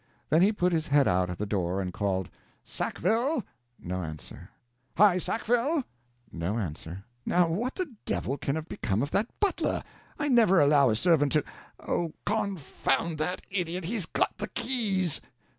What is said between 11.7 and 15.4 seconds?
Oh, confound that idiot, he's got the keys.